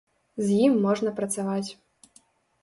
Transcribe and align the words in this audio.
З 0.45 0.55
ім 0.69 0.79
можна 0.85 1.13
працаваць. 1.19 1.69